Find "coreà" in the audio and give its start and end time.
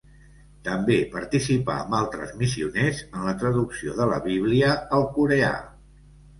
5.21-5.57